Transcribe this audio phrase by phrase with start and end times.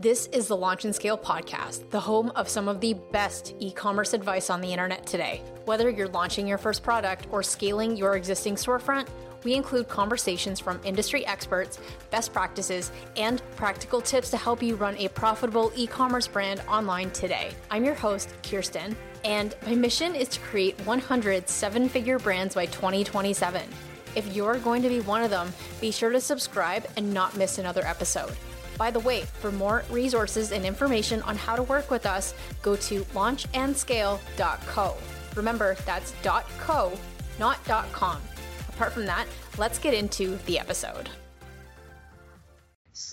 [0.00, 3.72] This is the Launch and Scale podcast, the home of some of the best e
[3.72, 5.42] commerce advice on the internet today.
[5.64, 9.08] Whether you're launching your first product or scaling your existing storefront,
[9.42, 11.80] we include conversations from industry experts,
[12.12, 17.10] best practices, and practical tips to help you run a profitable e commerce brand online
[17.10, 17.50] today.
[17.68, 22.66] I'm your host, Kirsten, and my mission is to create 100 seven figure brands by
[22.66, 23.68] 2027.
[24.14, 27.58] If you're going to be one of them, be sure to subscribe and not miss
[27.58, 28.32] another episode.
[28.78, 32.32] By the way, for more resources and information on how to work with us,
[32.62, 34.96] go to launchandscale.co.
[35.34, 36.14] Remember, that's
[36.60, 36.92] .co,
[37.40, 38.22] not .com.
[38.68, 39.26] Apart from that,
[39.58, 41.10] let's get into the episode.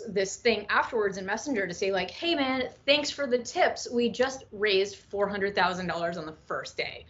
[0.07, 3.87] This thing afterwards in Messenger to say like, "Hey man, thanks for the tips.
[3.89, 7.05] We just raised $400,000 on the first day."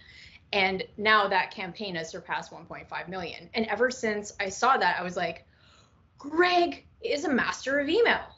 [0.52, 3.50] And now that campaign has surpassed 1.5 million.
[3.53, 5.45] And ever since I saw that, I was like,
[6.17, 8.34] Greg is a master of email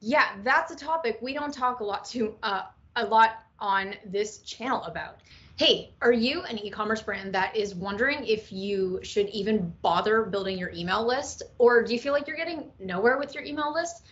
[0.00, 2.62] yeah, that's a topic we don't talk a lot to uh,
[2.96, 5.20] a lot on this channel about.
[5.56, 10.56] Hey, are you an e-commerce brand that is wondering if you should even bother building
[10.58, 14.06] your email list or do you feel like you're getting nowhere with your email list?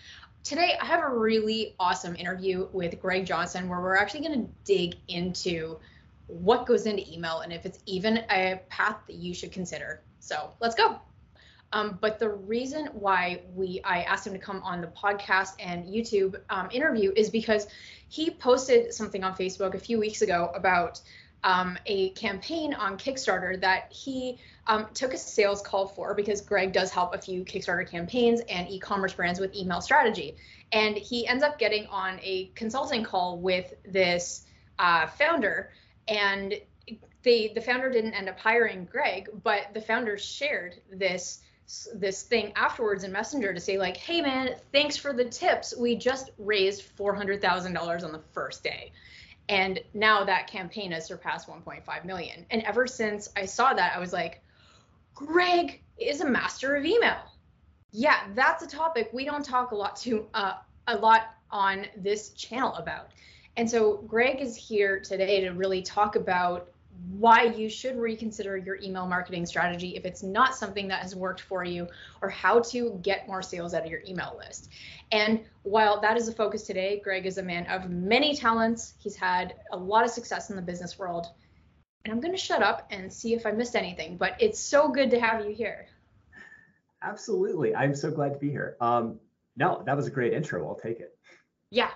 [0.45, 4.53] Today, I have a really awesome interview with Greg Johnson where we're actually going to
[4.65, 5.79] dig into
[6.27, 10.03] what goes into email and if it's even a path that you should consider.
[10.21, 11.01] So, let's go.
[11.73, 15.85] Um, but the reason why we I asked him to come on the podcast and
[15.85, 17.67] YouTube um, interview is because
[18.09, 21.01] he posted something on Facebook a few weeks ago about
[21.45, 26.73] um, a campaign on Kickstarter that he um, took a sales call for because Greg
[26.73, 30.37] does help a few Kickstarter campaigns and e-commerce brands with email strategy,
[30.73, 34.47] and he ends up getting on a consulting call with this
[34.79, 35.71] uh, founder
[36.07, 36.55] and.
[37.25, 41.41] They, the founder didn't end up hiring Greg, but the founder shared this
[41.95, 45.77] this thing afterwards in messenger to say like hey man thanks for the tips.
[45.77, 48.93] We just raised $400000 on the first day.
[49.51, 52.47] And now that campaign has surpassed 1.5 million.
[52.51, 54.43] And ever since i saw that i was like
[55.15, 57.21] greg is a master of email.
[57.91, 60.55] Yeah that's a topic we don't talk a lot to uh,
[60.87, 63.11] a lot on this channel about.
[63.59, 66.71] And so greg is here today to really talk about
[67.07, 71.41] why you should reconsider your email marketing strategy if it's not something that has worked
[71.41, 71.87] for you
[72.23, 74.71] or how to get more sales out of your email list.
[75.13, 78.95] And while that is the focus today, Greg is a man of many talents.
[78.99, 81.27] He's had a lot of success in the business world.
[82.05, 84.89] And I'm going to shut up and see if I missed anything, but it's so
[84.89, 85.87] good to have you here.
[87.03, 87.75] Absolutely.
[87.75, 88.77] I'm so glad to be here.
[88.81, 89.21] Um,
[89.57, 90.67] no, that was a great intro.
[90.67, 91.17] I'll take it.
[91.71, 91.91] Yeah,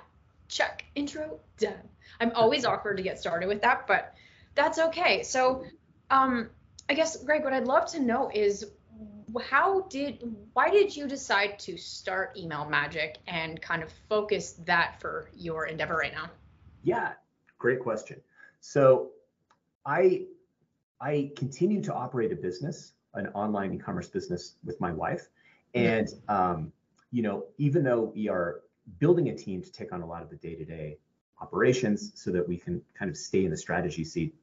[0.48, 0.84] check.
[0.94, 1.88] Intro done.
[2.20, 4.14] I'm always awkward to get started with that, but
[4.54, 5.22] that's okay.
[5.22, 5.64] So,
[6.10, 6.50] um,
[6.88, 8.66] I guess, Greg, what I'd love to know is
[9.42, 15.00] how did, why did you decide to start Email Magic and kind of focus that
[15.00, 16.30] for your endeavor right now?
[16.82, 17.12] Yeah,
[17.58, 18.20] great question.
[18.60, 19.10] So,
[19.84, 20.26] I,
[21.00, 25.28] I continue to operate a business, an online e-commerce business with my wife,
[25.74, 25.86] mm-hmm.
[25.86, 26.72] and um,
[27.10, 28.60] you know, even though we are
[28.98, 30.98] building a team to take on a lot of the day-to-day
[31.40, 34.34] operations so that we can kind of stay in the strategy seat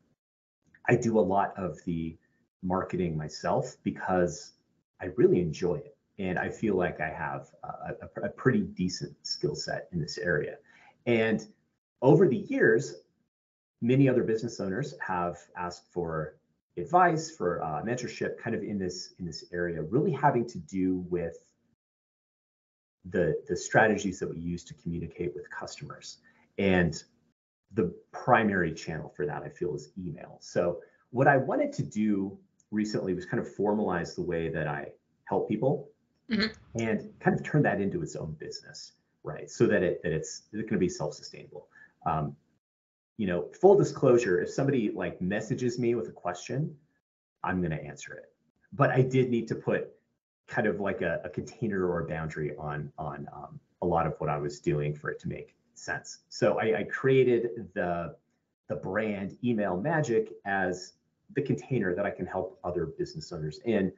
[0.89, 2.17] I do a lot of the
[2.63, 4.53] marketing myself because
[4.99, 5.95] I really enjoy it.
[6.17, 10.17] And I feel like I have a, a, a pretty decent skill set in this
[10.17, 10.57] area.
[11.05, 11.45] And
[12.01, 12.95] over the years,
[13.81, 16.35] many other business owners have asked for
[16.75, 21.05] advice, for uh, mentorship, kind of in this in this area, really having to do
[21.09, 21.37] with
[23.05, 26.17] the the strategies that we use to communicate with customers.
[26.57, 27.01] And
[27.73, 30.37] the primary channel for that, I feel, is email.
[30.41, 30.79] So
[31.11, 32.37] what I wanted to do
[32.71, 34.87] recently was kind of formalize the way that I
[35.25, 35.89] help people
[36.29, 36.47] mm-hmm.
[36.79, 38.93] and kind of turn that into its own business,
[39.23, 39.49] right?
[39.49, 41.67] So that it that it's, it's going to be self-sustainable.
[42.05, 42.35] Um,
[43.17, 46.75] you know, full disclosure, if somebody like messages me with a question,
[47.43, 48.31] I'm going to answer it.
[48.71, 49.89] But I did need to put
[50.47, 54.15] kind of like a, a container or a boundary on on um, a lot of
[54.19, 56.19] what I was doing for it to make sense.
[56.29, 58.15] So I, I created the
[58.67, 60.93] the brand Email Magic as
[61.35, 63.91] the container that I can help other business owners in.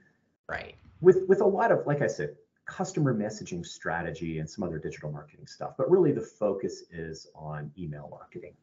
[0.48, 0.76] Right.
[1.02, 2.36] With with a lot of like I said,
[2.66, 7.72] customer messaging strategy and some other digital marketing stuff, but really the focus is on
[7.78, 8.54] email marketing.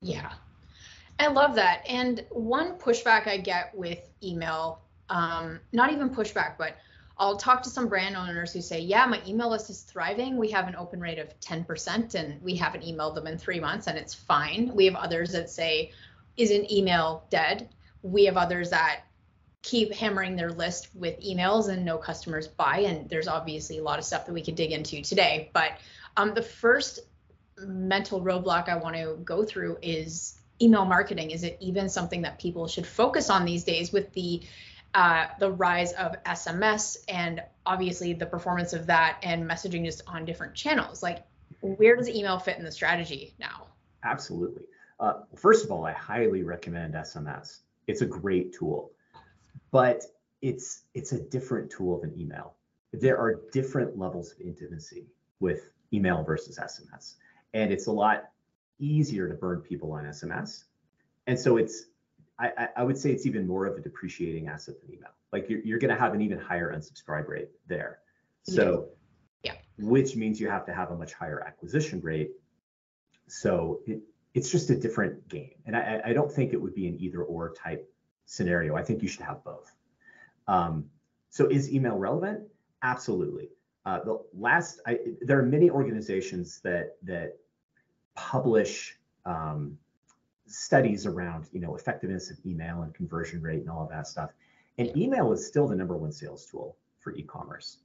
[0.00, 0.32] Yeah.
[1.18, 1.82] I love that.
[1.86, 4.80] And one pushback I get with email,
[5.10, 6.76] um, not even pushback, but
[7.20, 10.38] I'll talk to some brand owners who say, yeah, my email list is thriving.
[10.38, 13.88] We have an open rate of 10% and we haven't emailed them in three months
[13.88, 14.72] and it's fine.
[14.74, 15.92] We have others that say,
[16.38, 17.68] Isn't email dead?
[18.02, 19.02] We have others that
[19.62, 22.78] keep hammering their list with emails and no customers buy.
[22.78, 25.50] And there's obviously a lot of stuff that we could dig into today.
[25.52, 25.72] But
[26.16, 27.00] um, the first
[27.58, 31.32] mental roadblock I want to go through is email marketing.
[31.32, 34.42] Is it even something that people should focus on these days with the
[34.94, 40.24] uh, the rise of SMS and obviously the performance of that and messaging just on
[40.24, 41.02] different channels?
[41.02, 41.24] Like,
[41.60, 43.66] where does email fit in the strategy now?
[44.04, 44.64] Absolutely.
[44.98, 47.60] Uh, first of all, I highly recommend SMS.
[47.86, 48.92] It's a great tool
[49.70, 50.04] but
[50.42, 52.54] it's it's a different tool than email.
[52.92, 55.06] There are different levels of intimacy
[55.38, 57.14] with email versus SMS,
[57.54, 58.30] and it's a lot
[58.78, 60.64] easier to burn people on SMS.
[61.26, 61.84] And so it's
[62.40, 65.10] I, I would say it's even more of a depreciating asset than email.
[65.32, 67.98] Like you're, you're going to have an even higher unsubscribe rate there.
[68.44, 68.88] So,
[69.44, 69.52] yeah.
[69.78, 72.30] which means you have to have a much higher acquisition rate.
[73.28, 74.00] So it,
[74.32, 75.54] it's just a different game.
[75.66, 77.86] And I, I don't think it would be an either or type
[78.24, 78.76] scenario.
[78.76, 79.70] I think you should have both.
[80.48, 80.86] Um,
[81.28, 82.44] so is email relevant?
[82.82, 83.50] Absolutely.
[83.84, 87.38] Uh, the last, I, there are many organizations that that
[88.14, 89.78] publish um,
[90.50, 94.30] studies around, you know, effectiveness of email and conversion rate and all of that stuff.
[94.78, 97.78] And email is still the number one sales tool for e-commerce.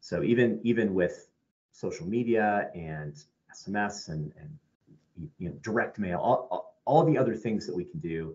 [0.00, 1.28] So even even with
[1.72, 3.14] social media and
[3.54, 8.00] SMS and and you know direct mail, all, all, the other things that we can
[8.00, 8.34] do,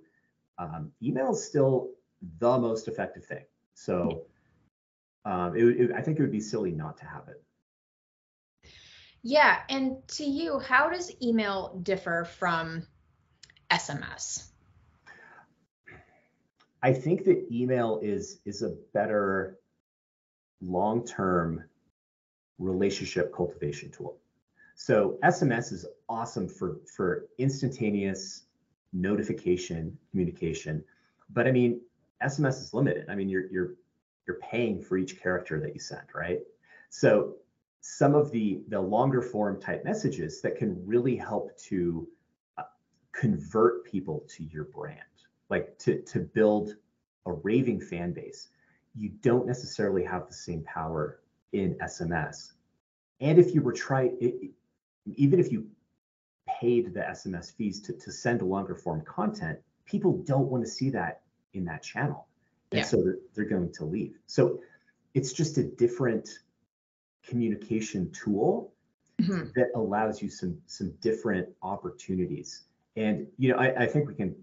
[0.57, 1.89] um, email is still
[2.39, 3.43] the most effective thing.
[3.73, 4.25] So
[5.25, 7.41] um, it, it, I think it would be silly not to have it.
[9.23, 12.85] Yeah, and to you, how does email differ from
[13.71, 14.47] SMS?
[16.83, 19.57] I think that email is is a better
[20.61, 21.63] long-term
[22.59, 24.17] relationship cultivation tool.
[24.75, 28.43] So SMS is awesome for for instantaneous
[28.93, 30.83] notification communication.
[31.29, 31.81] But I mean,
[32.23, 33.09] SMS is limited.
[33.09, 33.73] I mean, you're you're
[34.27, 36.39] you're paying for each character that you send, right?
[36.89, 37.35] So
[37.81, 42.07] some of the the longer form type messages that can really help to
[43.19, 44.99] convert people to your brand,
[45.49, 46.75] like to to build
[47.25, 48.49] a raving fan base.
[48.95, 51.19] You don't necessarily have the same power
[51.51, 52.53] in SMS.
[53.19, 54.53] And if you were trying,
[55.15, 55.67] even if you
[56.59, 60.89] paid the SMS fees to, to send longer form content, people don't want to see
[60.91, 61.21] that
[61.53, 62.27] in that channel.
[62.71, 62.85] And yeah.
[62.85, 64.17] so they're, they're going to leave.
[64.25, 64.59] So
[65.13, 66.29] it's just a different
[67.27, 68.73] communication tool
[69.21, 69.47] mm-hmm.
[69.55, 72.63] that allows you some some different opportunities.
[72.95, 74.35] And you know, I, I think we can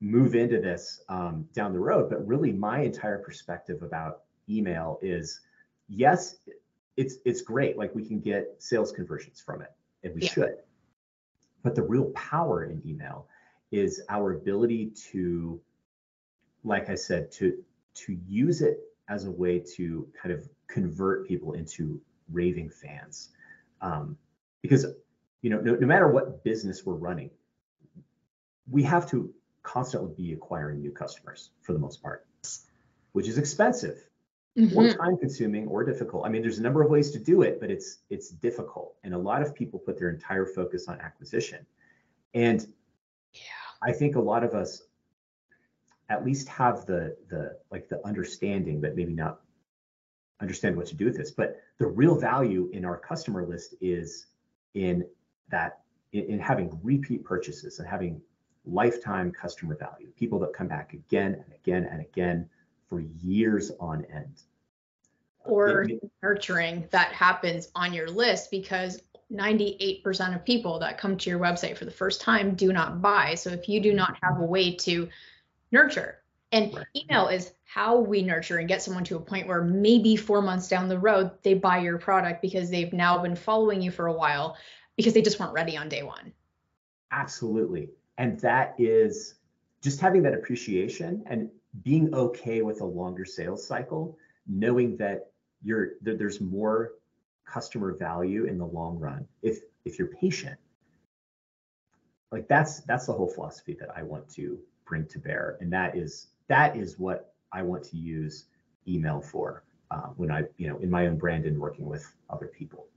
[0.00, 5.40] move into this um, down the road, but really my entire perspective about email is
[5.88, 6.36] yes,
[6.96, 7.76] it's it's great.
[7.76, 9.72] Like we can get sales conversions from it,
[10.04, 10.30] and we yeah.
[10.30, 10.54] should.
[11.62, 13.26] But the real power in email
[13.72, 15.60] is our ability to,
[16.64, 17.62] like I said, to
[17.94, 22.00] to use it as a way to kind of convert people into
[22.30, 23.30] raving fans.
[23.80, 24.16] Um,
[24.62, 24.86] because
[25.42, 27.30] you know, no, no matter what business we're running,
[28.70, 29.32] we have to
[29.62, 32.26] constantly be acquiring new customers for the most part,
[33.12, 34.08] which is expensive
[34.58, 34.76] mm-hmm.
[34.76, 36.26] or time consuming or difficult.
[36.26, 38.94] I mean, there's a number of ways to do it, but it's it's difficult.
[39.04, 41.64] And a lot of people put their entire focus on acquisition.
[42.34, 42.66] And
[43.32, 43.40] yeah.
[43.82, 44.82] I think a lot of us
[46.08, 49.40] at least have the the like the understanding, but maybe not
[50.40, 51.30] understand what to do with this.
[51.30, 54.26] But the real value in our customer list is
[54.74, 55.04] in
[55.50, 55.80] that
[56.12, 58.20] in, in having repeat purchases and having
[58.64, 62.48] lifetime customer value, people that come back again and again and again
[62.88, 64.42] for years on end.
[65.44, 65.86] Or
[66.22, 69.00] nurturing that happens on your list because
[69.32, 73.34] 98% of people that come to your website for the first time do not buy.
[73.34, 75.08] So if you do not have a way to
[75.70, 76.18] nurture,
[76.50, 76.86] and right.
[76.96, 80.68] email is how we nurture and get someone to a point where maybe four months
[80.68, 84.12] down the road, they buy your product because they've now been following you for a
[84.12, 84.56] while
[84.98, 86.32] because they just weren't ready on day one.
[87.12, 87.88] Absolutely.
[88.18, 89.36] And that is
[89.80, 91.48] just having that appreciation and
[91.84, 95.30] being okay with a longer sales cycle, knowing that
[95.62, 96.94] you're that there's more
[97.46, 100.58] customer value in the long run if if you're patient.
[102.32, 105.96] Like that's that's the whole philosophy that I want to bring to bear, and that
[105.96, 108.46] is that is what I want to use
[108.88, 109.62] email for
[109.92, 112.88] uh, when I you know in my own brand and working with other people.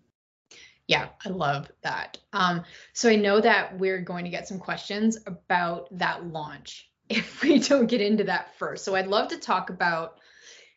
[0.91, 2.17] Yeah, I love that.
[2.33, 7.41] Um, so I know that we're going to get some questions about that launch if
[7.41, 8.83] we don't get into that first.
[8.83, 10.19] So I'd love to talk about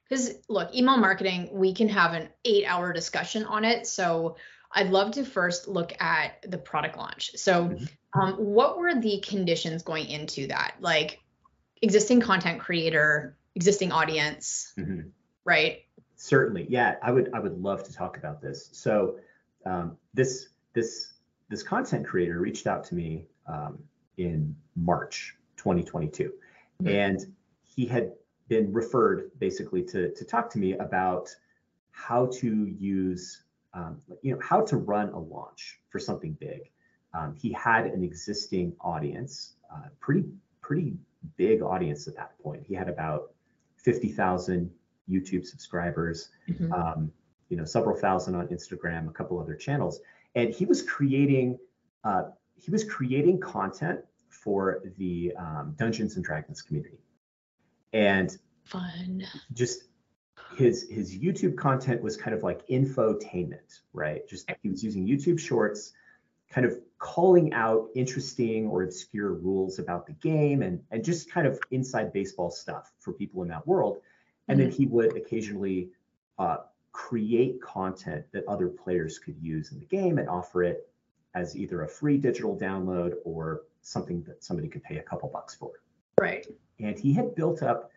[0.09, 3.89] because look, email marketing, we can have an eight hour discussion on it.
[3.89, 4.37] So
[4.71, 7.33] I'd love to first look at the product launch.
[7.35, 8.21] So, mm-hmm.
[8.21, 10.77] um, what were the conditions going into that?
[10.79, 11.19] Like
[11.83, 15.11] existing content creator existing audience, Mhm.
[15.45, 15.85] right?
[16.15, 16.97] Certainly, yeah.
[17.03, 18.69] I would I would love to talk about this.
[18.73, 19.19] So
[19.67, 21.15] um, this this
[21.49, 23.79] this content creator reached out to me um,
[24.17, 26.33] in March 2022,
[26.83, 26.89] Mhm.
[26.89, 28.13] and he had
[28.49, 31.35] been referred basically to to talk to me about
[31.91, 33.43] how to use
[33.73, 36.71] um, you know how to run a launch for something big.
[37.13, 40.25] Um, he had an existing audience, uh, pretty
[40.61, 40.97] pretty
[41.37, 42.63] big audience at that point.
[42.67, 43.33] He had about
[43.77, 44.71] 50,000
[45.09, 46.73] YouTube subscribers Mhm.
[47.49, 50.01] You know, several thousand on Instagram, a couple other channels,
[50.35, 51.59] and he was creating
[52.05, 52.25] uh,
[52.57, 56.99] he was creating content for the um, Dungeons and Dragons community,
[57.93, 59.25] and Fun.
[59.53, 59.85] just
[60.57, 64.27] his his YouTube content was kind of like infotainment, right?
[64.29, 65.93] Just he was using YouTube Shorts,
[66.51, 71.47] kind of calling out interesting or obscure rules about the game and and just kind
[71.47, 73.99] of inside baseball stuff for people in that world.
[74.49, 75.89] And then he would occasionally
[76.39, 76.59] uh,
[76.95, 80.89] create content that other players could use in the game and offer it
[81.35, 85.55] as either a free digital download or something that somebody could pay a couple bucks
[85.55, 85.73] for
[86.19, 86.47] Right.
[86.79, 87.91] and he had built up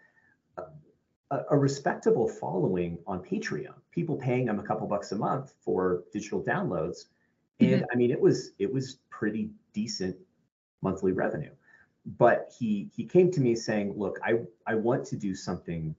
[1.30, 3.76] a, a respectable following on Patreon.
[3.92, 7.06] People paying him a couple bucks a month for digital downloads,
[7.60, 7.86] and mm-hmm.
[7.92, 10.16] I mean it was it was pretty decent
[10.82, 11.52] monthly revenue.
[12.06, 15.96] But he he came to me saying, "Look, I I want to do something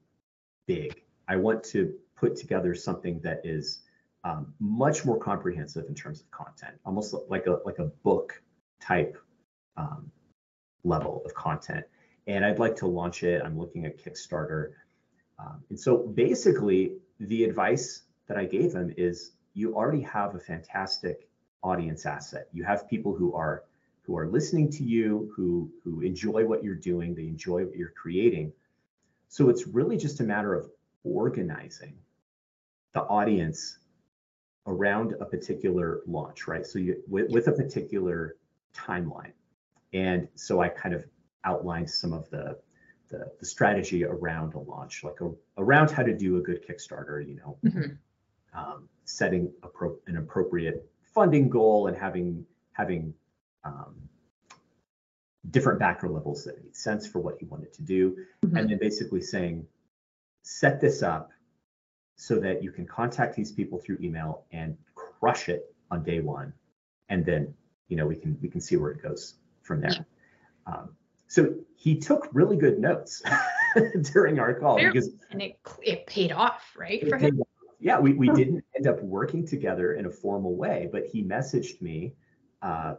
[0.65, 1.03] big.
[1.27, 3.81] I want to put together something that is
[4.23, 8.41] um, much more comprehensive in terms of content, almost like a like a book
[8.79, 9.17] type
[9.77, 10.11] um,
[10.83, 11.85] level of content."
[12.29, 13.41] and I'd like to launch it.
[13.43, 14.73] I'm looking at Kickstarter.
[15.39, 20.39] Um, and so basically, the advice that I gave him is you already have a
[20.39, 21.27] fantastic
[21.63, 22.47] audience asset.
[22.53, 23.63] You have people who are
[24.03, 27.93] who are listening to you, who who enjoy what you're doing, they enjoy what you're
[27.99, 28.53] creating.
[29.27, 30.69] So it's really just a matter of
[31.03, 31.95] organizing
[32.93, 33.77] the audience
[34.67, 36.65] around a particular launch, right?
[36.65, 38.35] So you with, with a particular
[38.75, 39.31] timeline.
[39.93, 41.05] And so I kind of
[41.43, 42.57] outlined some of the,
[43.09, 47.27] the, the strategy around a launch, like a, around how to do a good Kickstarter,
[47.27, 47.97] you know, Mhm.
[48.53, 53.13] um, setting appro- an appropriate funding goal and having having
[53.63, 53.95] um,
[55.49, 58.15] different backer levels that made sense for what he wanted to do,
[58.45, 58.59] Mhm.
[58.59, 59.67] and then basically saying,
[60.43, 61.31] set this up
[62.19, 66.51] so that you can contact these people through email and crush it on day one,
[67.07, 67.53] and then
[67.87, 70.05] you know we can we can see where it goes from there.
[70.67, 70.89] Um,
[71.27, 73.23] so he took really good notes
[74.11, 77.07] during our call Very- because And it it paid off, right?
[77.07, 77.41] For him.
[77.79, 81.81] Yeah, we, we didn't end up working together in a formal way, but he messaged
[81.81, 82.13] me.
[82.61, 82.95] Uh,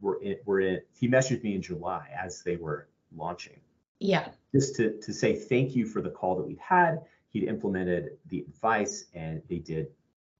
[0.00, 3.58] we're in, we're in, he messaged me in July as they were launching,
[3.98, 4.28] Yeah.
[4.54, 7.00] just to, to say thank you for the call that we'd had.
[7.34, 9.88] He'd implemented the advice and they did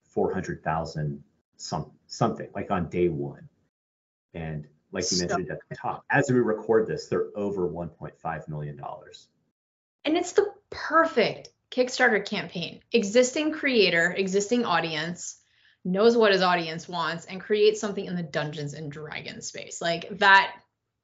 [0.05, 1.23] 400,000
[1.57, 3.49] some, something like on day one.
[4.33, 8.49] And like you So- mentioned at the top, as we record this, they're over $1.5
[8.49, 8.81] million.
[10.05, 12.81] And it's the perfect Kickstarter campaign.
[12.93, 15.41] Existing creator, existing audience
[15.85, 19.83] knows what his audience wants and creates something in the Dungeons and Dragons space.
[19.83, 20.55] Like that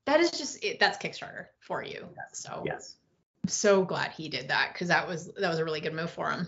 [0.06, 2.09] that is just it that's Kickstarter for you.
[2.32, 2.97] So Yes.
[3.42, 6.11] I'm so glad he did that because that was that was a really good move
[6.11, 6.47] for him.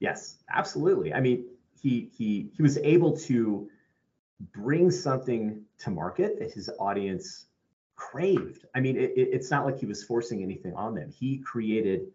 [0.00, 1.12] Yes, absolutely.
[1.12, 1.44] I mean,
[1.80, 3.68] he he he was able to
[4.52, 7.46] bring something to market that his audience
[7.96, 8.64] craved.
[8.74, 11.10] I mean, it, it- it's not like he was forcing anything on them.
[11.12, 12.08] He created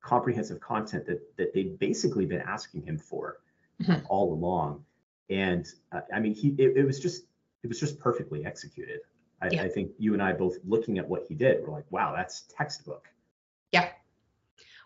[0.00, 3.38] comprehensive content that that they'd basically been asking him for
[3.80, 4.04] Mhm.
[4.08, 4.84] all along.
[5.30, 7.24] And uh, I mean, he it, it was just
[7.62, 9.00] it was just perfectly executed.
[9.40, 9.62] I, Yeah.
[9.62, 12.42] I think you and I both looking at what he did, we're like, wow, that's
[12.42, 13.08] textbook.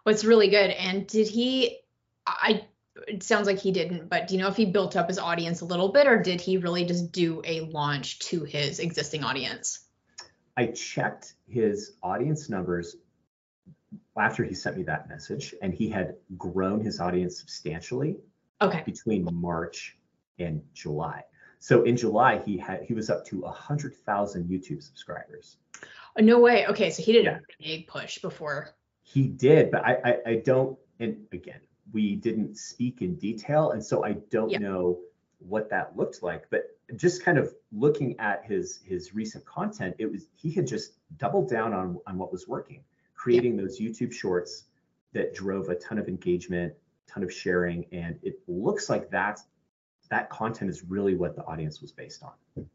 [0.06, 0.70] What's really good.
[0.70, 1.80] And did he
[2.26, 2.66] I
[3.08, 5.62] it sounds like he didn't, but do you know if he built up his audience
[5.62, 9.80] a little bit or did he really just do a launch to his existing audience?
[10.56, 12.96] I checked his audience numbers
[14.16, 18.16] after he sent me that message, and he had grown his audience substantially
[18.62, 18.82] Okay.
[18.86, 19.98] between March
[20.38, 21.24] and July.
[21.58, 25.56] So in July, he had he was up to hundred thousand YouTube subscribers.
[26.18, 26.66] Oh, no way.
[26.66, 27.38] Okay, so he did Yeah.
[27.38, 28.70] a big push before.
[29.02, 30.78] He did, but I I, I don't.
[30.98, 31.60] And again,
[31.92, 34.58] we didn't speak in detail, and so I don't Yeah.
[34.58, 35.00] know
[35.38, 36.48] what that looked like.
[36.50, 40.94] But just kind of looking at his his recent content, it was he had just
[41.18, 42.82] doubled down on on what was working,
[43.14, 44.64] creating those YouTube shorts
[45.12, 46.72] that drove a ton of engagement,
[47.06, 49.40] ton of sharing, and it looks like that
[50.08, 52.68] that content is really what the audience was based on.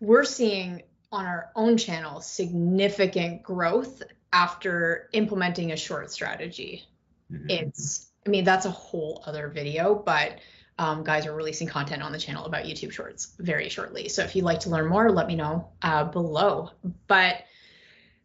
[0.00, 0.82] We're seeing
[1.14, 4.02] on our own channel significant growth
[4.32, 6.84] after implementing a short strategy.
[7.32, 7.50] Mm-hmm.
[7.50, 10.40] It's, I mean, that's a whole other video, but
[10.76, 14.08] um, guys are releasing content on the channel about YouTube Shorts very shortly.
[14.08, 16.70] So if you'd like to learn more, let me know uh, below.
[17.06, 17.44] But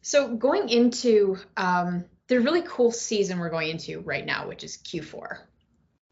[0.02, 4.78] so going into um, the really cool season we're going into right now, which is
[4.78, 5.38] Q4.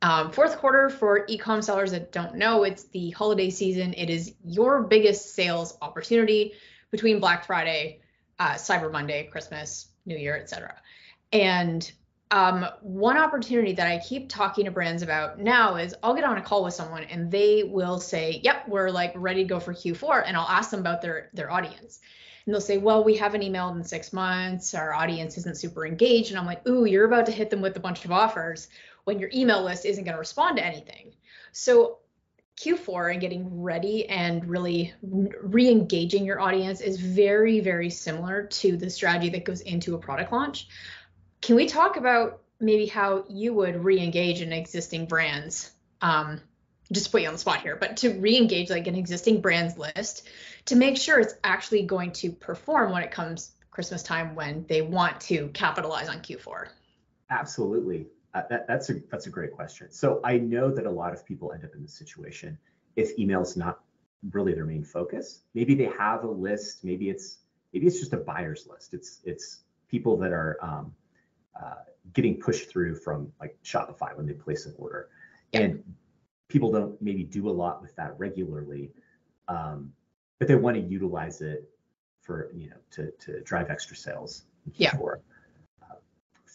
[0.01, 3.93] Um, fourth quarter for ecom sellers that don't know, it's the holiday season.
[3.95, 6.53] It is your biggest sales opportunity
[6.91, 8.01] between Black Friday,
[8.37, 10.75] uh, Cyber Monday, Christmas, New Year, etc.
[11.33, 11.91] And
[12.29, 16.37] um, one opportunity that I keep talking to brands about now is I'll get on
[16.37, 19.73] a call with someone and they will say, "Yep, we're like ready to go for
[19.73, 22.01] Q4," and I'll ask them about their their audience,
[22.45, 24.75] and they'll say, "Well, we haven't emailed in six months.
[24.75, 27.77] Our audience isn't super engaged," and I'm like, "Ooh, you're about to hit them with
[27.77, 28.67] a bunch of offers
[29.07, 31.13] when your email list isn't going to respond to anything."
[31.51, 31.99] So
[32.57, 38.89] Q4 and getting ready and really re-engaging your audience is very, very similar to the
[38.89, 40.67] strategy that goes into a product launch.
[41.41, 45.71] Can we talk about maybe how you would re-engage an existing brands?
[46.01, 46.41] Um,
[46.91, 50.27] just put you on the spot here, but to re-engage like an existing brands list
[50.65, 54.81] to make sure it's actually going to perform when it comes Christmas time when they
[54.81, 56.69] want to capitalize on Q4.
[57.29, 58.07] Absolutely.
[58.33, 59.91] Uh, that, that's a that's a great question.
[59.91, 62.57] So I know that a lot of people end up in this situation
[62.95, 63.79] if email is not
[64.31, 65.41] really their main focus.
[65.53, 66.83] Maybe they have a list.
[66.83, 67.39] Maybe it's
[67.73, 68.93] maybe it's just a buyer's list.
[68.93, 70.93] It's it's people that are um,
[71.59, 71.75] uh,
[72.13, 75.09] getting pushed through from like Shopify when they place an order.
[75.53, 75.81] And
[76.49, 78.91] people don't maybe do a lot with that regularly,
[79.47, 79.93] um,
[80.39, 81.69] but they want to utilize it
[82.21, 84.43] for you know to to drive extra sales.
[84.75, 84.95] Yeah.
[84.95, 85.15] Uh,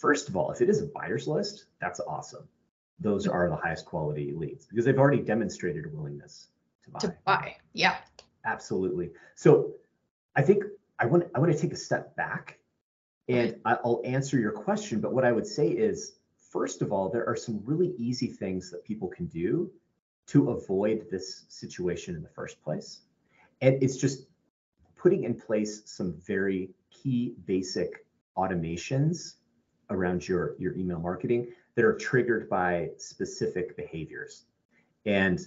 [0.02, 2.46] first of all, if it is a buyer's list, that's awesome.
[2.98, 3.36] Those mm-hmm.
[3.36, 6.48] are the highest quality leads because they've already demonstrated a willingness
[6.84, 6.98] to buy.
[6.98, 7.96] To buy, yeah.
[8.44, 9.12] Absolutely.
[9.36, 9.74] So
[10.34, 10.64] I think
[10.98, 12.58] I want I want to take a step back
[13.28, 15.00] and I'll answer your question.
[15.00, 16.16] But what I would say is,
[16.50, 19.70] first of all, there are some really easy things that people can do
[20.26, 23.02] to avoid this situation in the first place.
[23.60, 24.26] And it's just
[24.96, 28.04] putting in place some very key basic
[28.36, 29.36] automations
[29.94, 34.44] around your, your email marketing that are triggered by specific behaviors.
[35.04, 35.40] And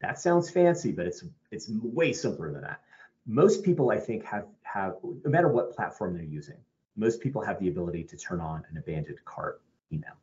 [0.00, 2.80] that sounds fancy, but it's it's way simpler than that.
[3.26, 6.56] Most people, I think, have have no matter what platform they're using,
[6.96, 9.60] most people have the ability to turn on an abandoned cart
[9.92, 10.14] email.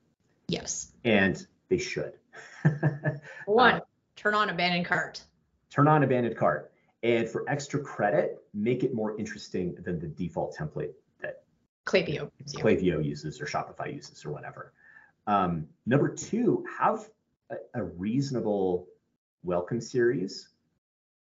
[0.48, 0.92] Yes.
[1.04, 2.14] And they should.
[3.46, 3.80] One, uh,
[4.16, 5.22] turn on abandoned cart.
[5.70, 6.72] Turn on abandoned cart.
[7.04, 10.94] And for extra credit, make it more interesting than the default template
[11.86, 14.74] Klaviyo, Klaviyo uses or Shopify uses or whatever.
[15.28, 17.10] Um, number two, have
[17.50, 18.88] a, a reasonable
[19.44, 20.50] welcome series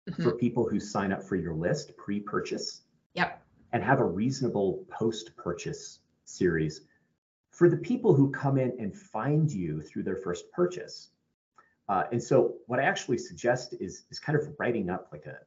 [0.10, 0.22] mm-hmm.
[0.22, 2.82] for people who sign up for your list pre-purchase.
[3.14, 3.42] Yep
[3.74, 6.82] and have a reasonable post purchase series
[7.50, 11.10] for the people who come in and find you through their first purchase.
[11.90, 15.38] Uh, and so what I actually suggest is, is kind of writing up like a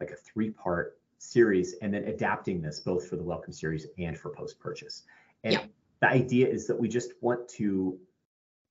[0.00, 4.16] like a three part series and then adapting this both for the welcome series and
[4.18, 5.02] for post purchase.
[5.42, 5.64] And yeah.
[6.00, 7.98] the idea is that we just want to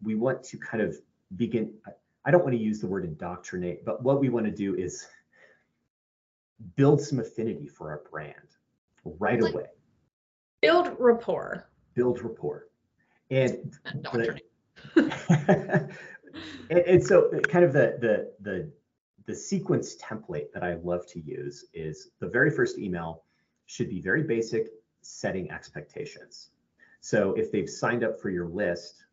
[0.02, 0.96] we want to kind of
[1.36, 1.74] begin
[2.26, 5.08] I don't want to use the word indoctrinate, but what we want to do is
[6.76, 8.36] build some affinity for our brand
[9.04, 9.66] right like, away.
[10.62, 11.68] Build rapport.
[11.96, 12.68] Build rapport.
[13.30, 14.39] And, the,
[16.70, 18.72] and, and so kind of the, the the
[19.26, 23.24] the sequence template that I love to use is the very first email
[23.66, 24.68] should be very basic,
[25.02, 26.50] setting expectations.
[27.02, 29.06] So if they've signed up for your list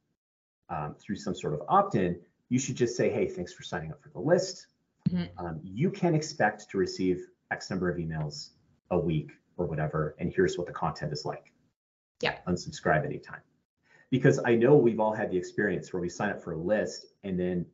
[0.69, 4.03] um, through some sort of opt-in, you should just say, "Hey, thanks for signing up
[4.03, 4.67] for the list.
[5.09, 5.45] Mm-hmm.
[5.45, 8.51] Um, you can expect to receive X number of emails
[8.91, 11.53] a week or whatever, and here's what the content is like.
[12.21, 12.39] Yeah.
[12.47, 13.41] Unsubscribe anytime.
[14.11, 17.07] Because I know we've all had the experience where we sign up for a list
[17.23, 17.67] and then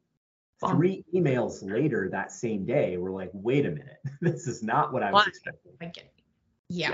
[0.64, 5.02] three emails later that same day, we're like, wait a minute, this is not what
[5.02, 6.04] I was expecting.
[6.68, 6.90] Yeah.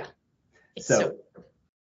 [0.77, 0.83] yeah.
[0.83, 1.45] So, so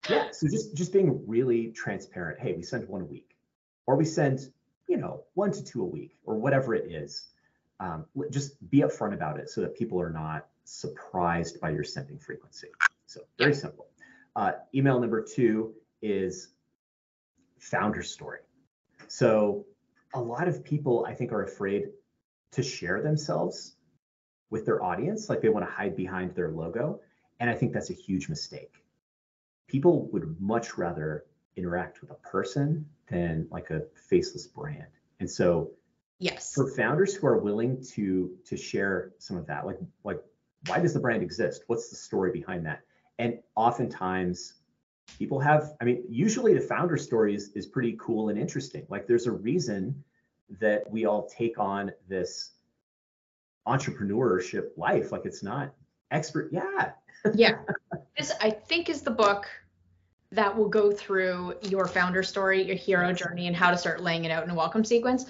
[0.08, 2.40] yeah, so just just being really transparent.
[2.40, 3.36] Hey, we send one a week,
[3.86, 4.50] or we send,
[4.88, 7.28] you know, one to two a week, or whatever it is.
[7.78, 12.18] Um, just be upfront about it so that people are not surprised by your sending
[12.18, 12.68] frequency.
[13.06, 13.86] So very simple.
[14.36, 16.48] Uh, email number two is
[17.58, 18.40] founder story.
[19.08, 19.64] So
[20.14, 21.88] a lot of people I think are afraid
[22.52, 23.76] to share themselves
[24.50, 27.00] with their audience, like they want to hide behind their logo.
[27.38, 28.84] And I think that's a huge mistake.
[29.68, 31.24] People would much rather
[31.56, 34.86] interact with a person than like a faceless brand.
[35.20, 35.70] And so
[36.18, 40.20] yes, for founders who are willing to to share some of that, like like
[40.66, 41.64] why does the brand exist?
[41.68, 42.80] What's the story behind that?
[43.18, 44.54] And oftentimes
[45.18, 48.86] people have i mean usually the founder story is, is pretty cool and interesting.
[48.88, 50.02] Like there's a reason
[50.58, 52.50] that we all take on this
[53.66, 55.12] entrepreneurship life.
[55.12, 55.74] Like it's not
[56.10, 56.92] expert yeah.
[57.34, 57.58] Yeah.
[58.16, 59.46] This i think is the book
[60.32, 64.24] that will go through your founder story your hero journey and how to start laying
[64.24, 65.26] it out in a welcome sequence.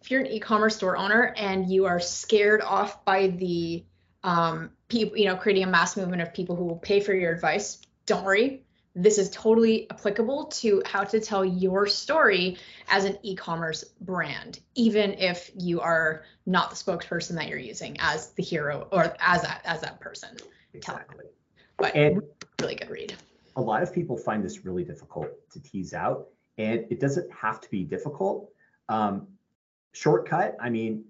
[0.00, 3.84] If you're an e-commerce store owner and you are scared off by the
[4.22, 7.32] um, people you know creating a mass movement of people who will pay for your
[7.32, 12.56] advice don't worry this is totally applicable to how to tell your story
[12.88, 18.30] as an e-commerce brand even if you are not the spokesperson that you're using as
[18.30, 20.36] the hero or as that as that person.
[20.74, 21.26] Exactly.
[21.76, 22.22] But and
[22.60, 23.14] really good read.
[23.56, 27.60] a lot of people find this really difficult to tease out and it doesn't have
[27.60, 28.50] to be difficult.
[28.88, 29.28] Um,
[29.92, 31.04] shortcut i mean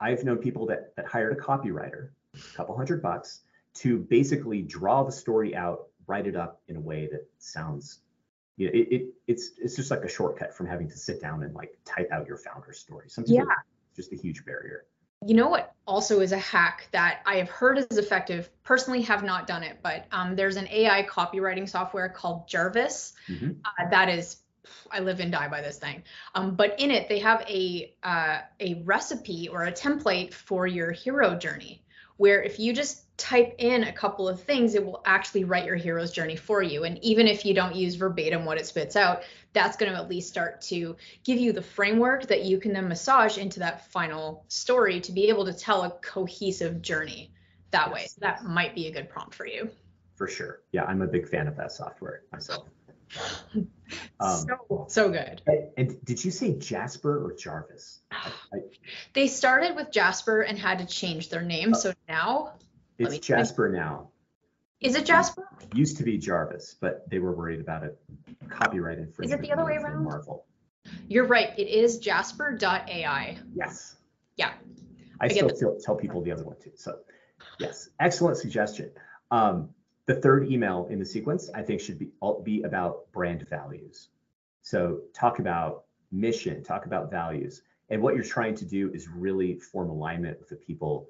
[0.00, 3.40] i've known people that that hired a copywriter a couple hundred bucks
[3.74, 8.00] to basically draw the story out write it up in a way that sounds
[8.56, 11.42] you know, it, it it's it's just like a shortcut from having to sit down
[11.42, 13.08] and like type out your founder story.
[13.08, 13.54] Some people, yeah.
[13.94, 14.84] just a huge barrier.
[15.26, 18.48] You know what also is a hack that I have heard is effective.
[18.62, 23.50] Personally, have not done it, but um, there's an AI copywriting software called Jarvis mm-hmm.
[23.64, 24.38] uh, that is
[24.90, 26.02] I live and die by this thing.
[26.34, 30.92] Um, but in it, they have a uh, a recipe or a template for your
[30.92, 31.82] hero journey
[32.16, 35.76] where if you just type in a couple of things, it will actually write your
[35.76, 36.84] hero's journey for you.
[36.84, 40.08] And even if you don't use verbatim what it spits out, that's going to at
[40.08, 44.44] least start to give you the framework that you can then massage into that final
[44.48, 47.32] story to be able to tell a cohesive journey
[47.70, 48.06] that way.
[48.06, 49.70] So that might be a good prompt for you.
[50.16, 50.60] For sure.
[50.72, 52.68] Yeah, I'm a big fan of that software myself.
[54.20, 55.42] Um, so, so good.
[55.76, 58.00] And, did you say Jasper or Jarvis?
[58.10, 58.58] I, I,
[59.12, 61.72] they started with Jasper and had to change their name.
[61.74, 61.78] Oh.
[61.78, 62.54] So now
[62.98, 64.10] it's Jasper now.
[64.80, 65.48] Is it Jasper?
[65.74, 67.98] Used to be Jarvis, but they were worried about it.
[68.48, 69.26] Copyright infringement.
[69.26, 70.04] Is it the other way around?
[70.04, 70.44] Marvel.
[71.08, 71.58] You're right.
[71.58, 73.38] It is Jasper.ai.
[73.54, 73.96] Yes.
[74.36, 74.52] Yeah.
[75.20, 76.72] I, I still tell, tell people the other one too.
[76.76, 76.98] So,
[77.58, 78.90] yes, excellent suggestion.
[79.30, 79.70] Um,
[80.06, 82.10] the third email in the sequence, I think, should be
[82.42, 84.08] be about brand values.
[84.62, 89.58] So, talk about mission, talk about values, and what you're trying to do is really
[89.58, 91.08] form alignment with the people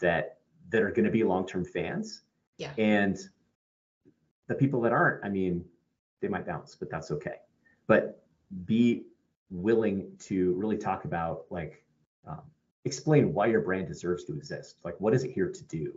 [0.00, 0.38] that
[0.70, 2.22] that are going to be long-term fans.
[2.56, 2.72] Yeah.
[2.78, 3.18] And
[4.46, 5.64] the people that aren't, I mean,
[6.20, 7.36] they might bounce, but that's okay.
[7.86, 8.24] But
[8.64, 9.04] be
[9.50, 11.84] willing to really talk about like
[12.26, 12.42] um,
[12.84, 14.76] explain why your brand deserves to exist.
[14.84, 15.92] Like, what is it here to do?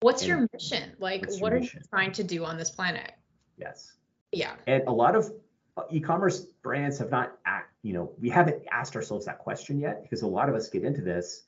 [0.00, 0.92] What's and your mission?
[0.98, 1.78] Like, what mission?
[1.78, 3.12] are you trying to do on this planet?
[3.56, 3.92] Yes.
[4.32, 4.54] Yeah.
[4.66, 5.30] And a lot of
[5.76, 10.02] uh, e-commerce brands have not, act, you know, we haven't asked ourselves that question yet
[10.02, 11.44] because a lot of us get into this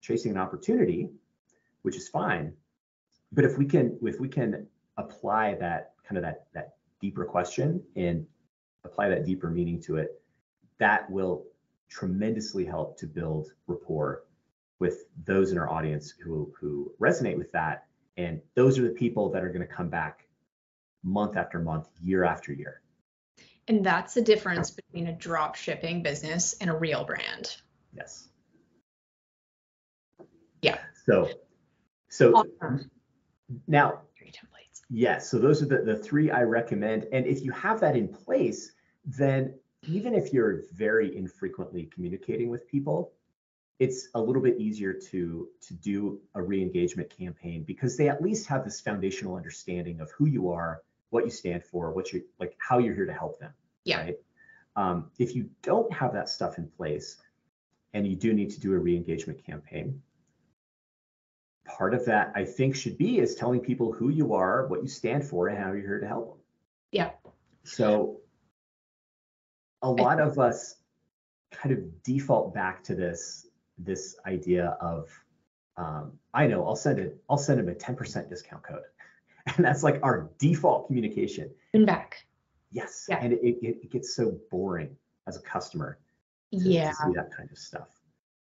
[0.00, 1.10] chasing an opportunity
[1.84, 2.52] which is fine.
[3.32, 7.82] But if we can if we can apply that kind of that that deeper question
[7.94, 8.26] and
[8.84, 10.20] apply that deeper meaning to it,
[10.78, 11.44] that will
[11.88, 14.24] tremendously help to build rapport
[14.78, 17.86] with those in our audience who who resonate with that.
[18.16, 20.26] And those are the people that are going to come back
[21.02, 22.80] month after month, year after year.
[23.66, 27.56] And that's the difference between a drop shipping business and a real brand.
[27.96, 28.28] Yes.
[30.62, 30.78] Yeah.
[31.06, 31.28] So
[32.08, 32.90] so awesome.
[33.66, 34.82] now, three templates.
[34.88, 35.28] Yes.
[35.30, 37.06] So those are the, the three I recommend.
[37.12, 38.72] And if you have that in place,
[39.04, 43.12] then even if you're very infrequently communicating with people,
[43.78, 48.46] it's a little bit easier to to do a re-engagement campaign because they at least
[48.46, 52.56] have this foundational understanding of who you are, what you stand for, what you like,
[52.58, 53.52] how you're here to help them.
[53.84, 54.00] Yeah.
[54.00, 54.16] Right?
[54.76, 57.16] Um, if you don't have that stuff in place,
[57.92, 60.02] and you do need to do a re-engagement campaign,
[61.64, 64.88] part of that I think should be is telling people who you are, what you
[64.88, 66.38] stand for, and how you're here to help them.
[66.90, 67.10] Yeah.
[67.64, 68.20] So
[69.82, 70.76] a lot of us
[71.52, 73.46] kind of default back to this
[73.78, 75.08] this idea of
[75.76, 78.82] um, I know I'll send it I'll send them a 10% discount code.
[79.56, 81.50] And that's like our default communication.
[81.74, 82.24] And back.
[82.72, 83.04] Yes.
[83.10, 83.18] Yeah.
[83.20, 85.98] And it, it, it gets so boring as a customer
[86.50, 86.88] to, yeah.
[86.88, 87.88] to see that kind of stuff.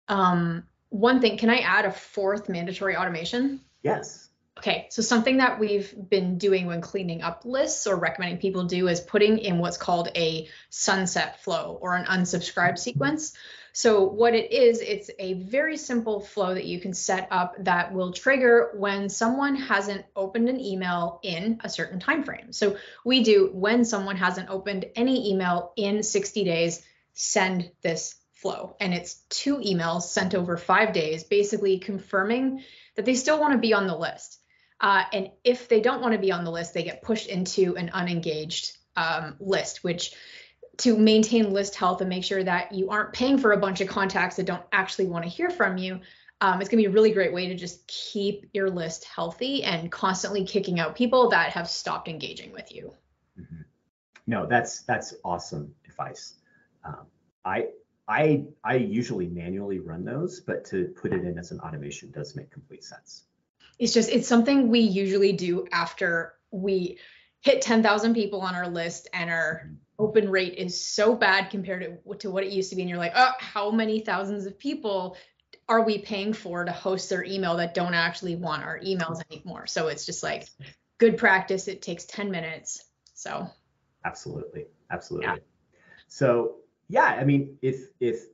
[0.09, 3.61] Um, one thing, can I add a fourth mandatory automation?
[3.85, 4.30] Yes.
[4.59, 8.88] Okay, so something that we've been doing when cleaning up lists or recommending people do
[8.88, 13.33] is putting in what's called a sunset flow or an unsubscribe sequence.
[13.72, 17.92] So what it is, it's a very simple flow that you can set up that
[17.92, 22.52] will trigger when someone hasn't opened an email in a certain time frame.
[22.52, 28.76] So we do when someone hasn't opened any email in 60 days, send this flow.
[28.80, 32.64] And it's two emails sent over five days, basically confirming
[32.96, 34.38] that they still want to be on the list.
[34.80, 37.76] Uh, and if they don't want to be on the list, they get pushed into
[37.76, 40.14] an unengaged um, list, which
[40.78, 43.88] to maintain list health and make sure that you aren't paying for a bunch of
[43.88, 46.00] contacts that don't actually want to hear from you.
[46.40, 49.62] Um, it's going to be a really great way to just keep your list healthy
[49.62, 52.94] and constantly kicking out people that have stopped engaging with you.
[53.38, 53.62] Mm-hmm.
[54.26, 56.37] No, that's that's awesome advice.
[56.85, 57.06] Um,
[57.44, 57.68] I
[58.09, 62.35] I I usually manually run those, but to put it in as an automation does
[62.35, 63.24] make complete sense.
[63.78, 66.98] It's just it's something we usually do after we
[67.40, 69.74] hit 10,000 people on our list and are mm-hmm.
[70.00, 72.98] Open rate is so bad compared to, to what it used to be and you're
[72.98, 75.16] like, "Oh, how many thousands of people
[75.68, 79.66] are we paying for to host their email that don't actually want our emails anymore?"
[79.66, 80.48] So it's just like
[80.98, 81.68] good practice.
[81.68, 82.82] It takes 10 minutes.
[83.14, 83.48] So
[84.04, 84.66] Absolutely.
[84.90, 85.26] Absolutely.
[85.26, 85.36] Yeah.
[86.08, 86.56] So
[86.88, 88.24] yeah, I mean, if if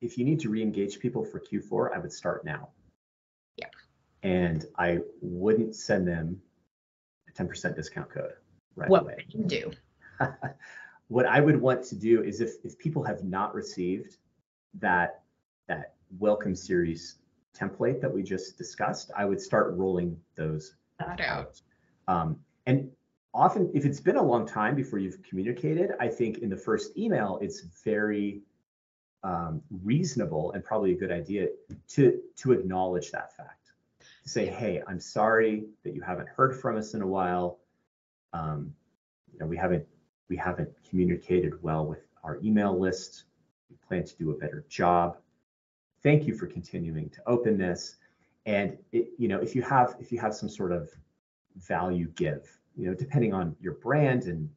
[0.00, 2.70] if you need to re-engage people for Q4, I would start now.
[3.56, 3.66] Yeah.
[4.22, 6.40] And I wouldn't send them
[7.28, 8.32] a 10% discount code
[8.76, 9.24] right what away.
[9.32, 9.70] What do?
[11.08, 14.16] What I would want to do is if if people have not received
[14.74, 15.22] that
[15.66, 17.16] that welcome series
[17.56, 21.20] template that we just discussed, I would start rolling those out.
[21.20, 21.60] out.
[22.08, 22.90] Um, and
[23.32, 26.96] often if it's been a long time before you've communicated i think in the first
[26.96, 28.40] email it's very
[29.22, 31.48] um, reasonable and probably a good idea
[31.88, 33.72] to to acknowledge that fact
[34.22, 37.58] to say hey i'm sorry that you haven't heard from us in a while
[38.32, 38.72] um,
[39.32, 39.86] you know we haven't
[40.30, 43.24] we haven't communicated well with our email list
[43.68, 45.18] we plan to do a better job
[46.02, 47.96] thank you for continuing to open this
[48.46, 50.88] and it, you know if you have if you have some sort of
[51.56, 54.48] value give you know, depending on your brand and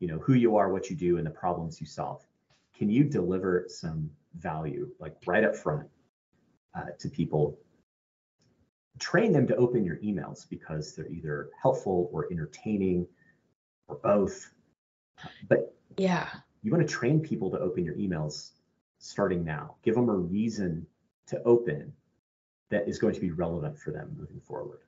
[0.00, 2.26] you know who you are, what you do, and the problems you solve,
[2.76, 5.86] can you deliver some value like right up front
[6.74, 7.56] uh, to people?
[8.98, 13.06] Train them to open your emails because they're either helpful or entertaining
[13.88, 14.50] or both.
[15.48, 16.28] But yeah,
[16.62, 18.50] you want to train people to open your emails
[18.98, 19.76] starting now.
[19.82, 20.86] Give them a reason
[21.26, 21.92] to open
[22.70, 24.78] that is going to be relevant for them moving forward.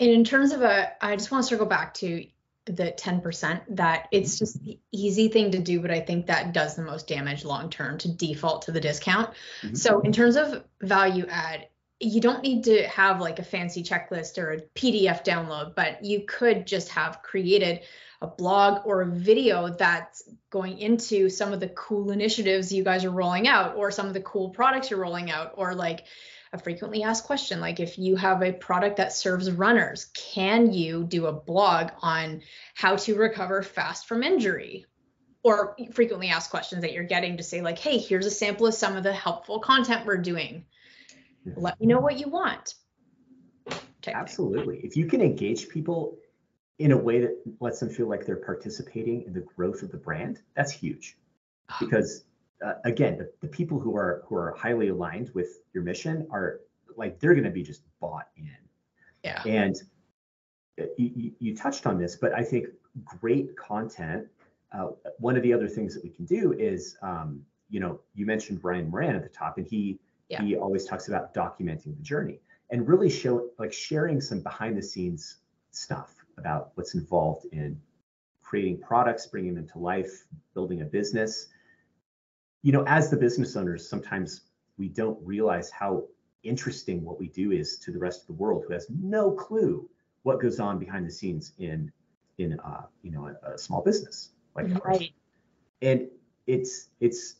[0.00, 2.24] And in terms of a, I just want to circle back to
[2.66, 6.76] the 10% that it's just the easy thing to do, but I think that does
[6.76, 9.30] the most damage long term to default to the discount.
[9.62, 9.74] Mm-hmm.
[9.74, 11.68] So, in terms of value add,
[12.00, 16.24] you don't need to have like a fancy checklist or a PDF download, but you
[16.26, 17.80] could just have created
[18.20, 23.04] a blog or a video that's going into some of the cool initiatives you guys
[23.04, 26.04] are rolling out or some of the cool products you're rolling out or like
[26.52, 31.04] a frequently asked question like if you have a product that serves runners can you
[31.04, 32.40] do a blog on
[32.74, 34.84] how to recover fast from injury?
[35.44, 38.74] Or frequently asked questions that you're getting to say like hey here's a sample of
[38.74, 40.64] some of the helpful content we're doing.
[41.56, 42.74] Let me know what you want.
[44.06, 44.80] Absolutely.
[44.82, 46.18] If you can engage people
[46.78, 49.96] in a way that lets them feel like they're participating in the growth of the
[49.96, 51.16] brand that's huge
[51.80, 52.24] because
[52.64, 56.60] uh, again, the, the people who are who are highly aligned with your mission are
[56.96, 58.56] like they're going to be just bought in.
[59.24, 59.42] Yeah.
[59.44, 59.76] And
[60.80, 62.66] uh, you, you touched on this, but I think
[63.04, 64.26] great content.
[64.72, 64.88] Uh,
[65.18, 68.60] one of the other things that we can do is, um, you know, you mentioned
[68.60, 70.42] Brian Moran at the top, and he yeah.
[70.42, 74.82] he always talks about documenting the journey and really show like sharing some behind the
[74.82, 75.36] scenes
[75.70, 77.80] stuff about what's involved in
[78.42, 80.24] creating products, bringing them to life,
[80.54, 81.48] building a business
[82.62, 84.42] you know, as the business owners, sometimes
[84.76, 86.04] we don't realize how
[86.42, 89.88] interesting what we do is to the rest of the world who has no clue
[90.22, 91.90] what goes on behind the scenes in
[92.38, 95.10] in uh, you know a, a small business like right.
[95.82, 96.08] And
[96.46, 97.36] it's it's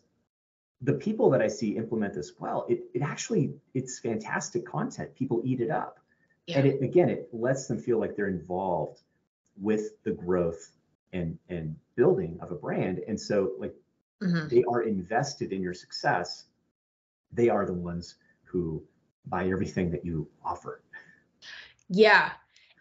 [0.82, 2.66] the people that I see implement this well.
[2.68, 5.14] It it actually it's fantastic content.
[5.14, 5.97] People eat it up,
[6.48, 6.58] yeah.
[6.58, 9.02] and it again it lets them feel like they're involved
[9.60, 10.72] with the growth
[11.12, 13.00] and and building of a brand.
[13.06, 13.74] And so like
[14.22, 14.48] mm-hmm.
[14.48, 16.44] they are invested in your success
[17.32, 18.82] they are the ones who
[19.26, 20.82] buy everything that you offer
[21.88, 22.32] yeah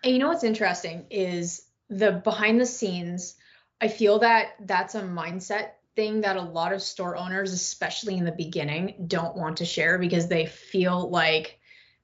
[0.04, 3.36] and you know what's interesting is the behind the scenes
[3.82, 8.24] i feel that that's a mindset thing that a lot of store owners especially in
[8.24, 11.60] the beginning don't want to share because they feel like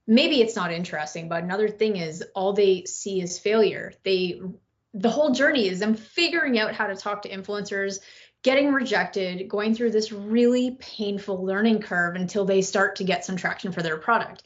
[0.07, 4.41] maybe it's not interesting but another thing is all they see is failure they
[4.93, 7.99] the whole journey is them figuring out how to talk to influencers
[8.43, 13.37] getting rejected, going through this really painful learning curve until they start to get some
[13.37, 14.43] traction for their product.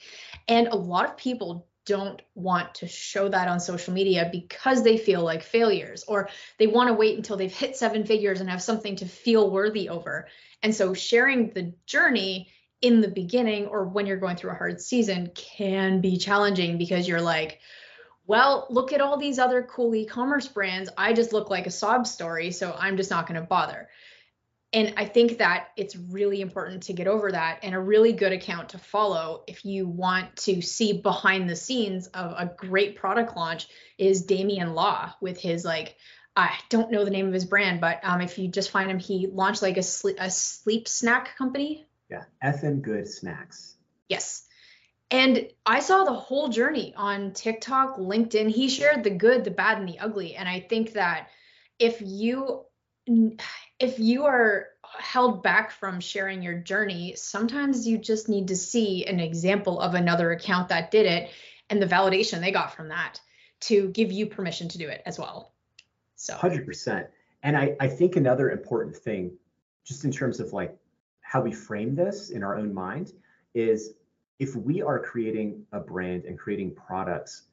[0.48, 4.98] And a lot of people don't want to show that on social media because they
[4.98, 8.62] feel like failures or they want to wait until they've hit seven figures and have
[8.62, 10.28] something to feel worthy over.
[10.62, 12.50] And so sharing the journey
[12.82, 17.08] in the beginning or when you're going through a hard season can be challenging because
[17.08, 17.60] you're like,
[18.26, 20.90] well, look at all these other cool e-commerce brands.
[20.98, 23.90] I just look like a sob story, so I'm just not going to bother.
[24.74, 28.34] And I think that it's really important to get over that and a really good
[28.34, 33.38] account to follow if you want to see behind the scenes of a great product
[33.38, 35.96] launch is Damien Law with his like
[36.36, 39.00] I don't know the name of his brand, but um, if you just find him,
[39.00, 39.84] he launched like a
[40.20, 41.88] a sleep snack company.
[42.10, 43.76] Yeah, FM Good Snacks.
[44.10, 44.46] Yes.
[45.10, 48.50] And I saw the whole journey on TikTok, LinkedIn.
[48.50, 50.36] He shared the good, the bad, and the ugly.
[50.36, 51.30] And I think that
[51.80, 52.64] if you
[53.80, 54.68] if you are
[55.00, 59.94] held back from sharing your journey, sometimes you just need to see an example of
[59.94, 61.30] another account that did it
[61.70, 63.22] and the validation they got from that
[63.60, 65.54] to give you permission to do it as well.
[66.16, 67.08] So 100%.
[67.44, 69.32] And I, I think another important thing,
[69.86, 70.76] just in terms of like
[71.28, 73.12] how we frame this in our own mind,
[73.54, 73.92] is
[74.40, 77.48] if we are creating a brand and creating products,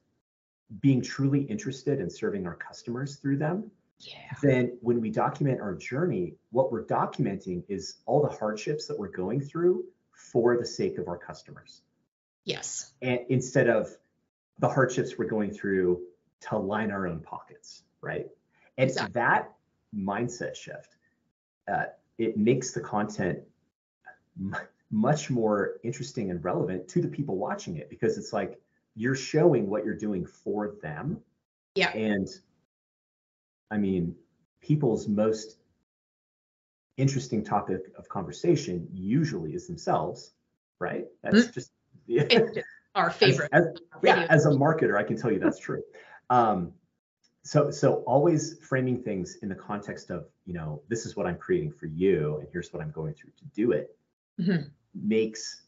[0.80, 4.14] being truly interested in serving our customers through them, yeah.
[4.42, 9.08] then when we document our journey, what we're documenting is all the hardships that we're
[9.08, 11.82] going through for the sake of our customers.
[12.44, 12.92] Yes.
[13.02, 13.88] And instead of
[14.60, 16.00] the hardships we're going through
[16.42, 18.28] to line our own pockets, right?
[18.78, 19.12] And exactly.
[19.14, 19.52] that
[19.96, 20.96] mindset shift,
[21.66, 21.86] uh,
[22.18, 23.40] it makes the content
[24.90, 28.60] much more interesting and relevant to the people watching it because it's like
[28.94, 31.20] you're showing what you're doing for them.
[31.74, 31.90] Yeah.
[31.90, 32.28] And
[33.70, 34.14] I mean,
[34.60, 35.56] people's most
[36.96, 40.32] interesting topic of conversation usually is themselves,
[40.78, 41.06] right?
[41.22, 41.52] That's mm-hmm.
[41.52, 41.72] just
[42.06, 42.24] yeah.
[42.94, 43.50] our favorite.
[43.52, 45.82] As, as, yeah, as a marketer, I can tell you that's true.
[46.30, 46.72] Um,
[47.44, 51.36] so so always framing things in the context of you know this is what i'm
[51.36, 53.96] creating for you and here's what i'm going through to do it
[54.40, 54.62] mm-hmm.
[54.94, 55.62] makes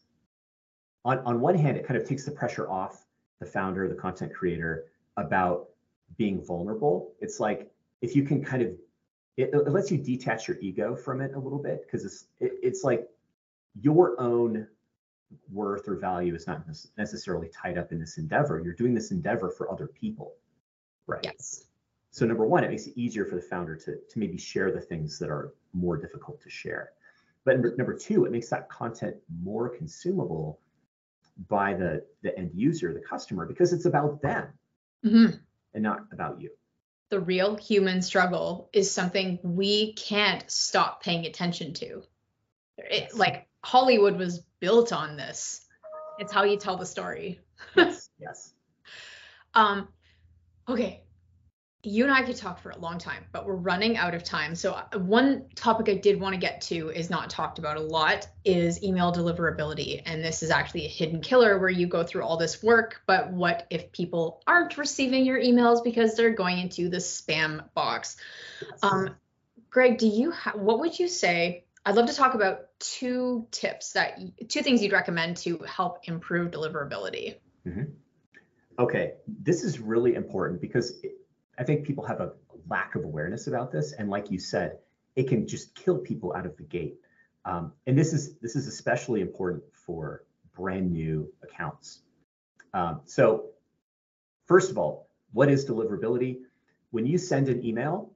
[1.05, 3.05] on, on one hand it kind of takes the pressure off
[3.39, 4.85] the founder the content creator
[5.17, 5.69] about
[6.17, 8.69] being vulnerable it's like if you can kind of
[9.37, 12.53] it, it lets you detach your ego from it a little bit because it's it,
[12.61, 13.07] it's like
[13.81, 14.67] your own
[15.51, 16.63] worth or value is not
[16.97, 20.33] necessarily tied up in this endeavor you're doing this endeavor for other people
[21.05, 21.67] right yes
[22.17, 24.81] so number one, it makes it easier for the founder to, to maybe share the
[24.81, 26.93] things that are more difficult to share.
[27.47, 30.59] But number, number two, it makes that content more consumable
[31.47, 34.47] by the, the end user, the customer, because it's about them
[35.05, 35.37] mm-hmm.
[35.73, 36.49] and not about you.
[37.09, 42.03] The real human struggle is something we can't stop paying attention to.
[42.79, 45.65] It, like Hollywood was built on this.
[46.19, 47.39] It's how you tell the story.
[47.77, 48.09] yes.
[48.19, 48.53] Yes.
[49.53, 49.87] um,
[50.67, 51.06] okay
[51.87, 54.55] you and I could talk for a long time, but we're running out of time.
[54.55, 57.81] So uh, one topic I did want to get to is not talked about a
[57.81, 60.01] lot is email deliverability.
[60.05, 63.31] And this is actually a hidden killer where you go through all this work, but
[63.31, 68.17] what if people aren't receiving your emails because they're going into the spam box?
[68.83, 69.15] Um,
[69.69, 71.63] Greg, do you ha- what would you say?
[71.85, 74.19] I'd love to talk about two tips that
[74.49, 77.35] two things you'd recommend to help improve deliverability.
[77.65, 77.83] Mm-hmm.
[78.77, 80.99] Okay, this is really important because
[81.57, 82.33] I think people have a
[82.69, 84.79] lack of awareness about this, and like you said,
[85.15, 86.99] it can just kill people out of the gate.
[87.45, 92.01] Um, and this is this is especially important for brand new accounts.
[92.73, 93.49] Um, so,
[94.45, 96.39] first of all, what is deliverability?
[96.91, 98.13] When you send an email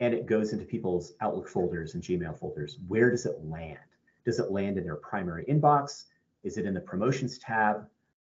[0.00, 3.78] and it goes into people's Outlook folders and Gmail folders, where does it land?
[4.24, 6.04] Does it land in their primary inbox?
[6.42, 7.86] Is it in the promotions tab?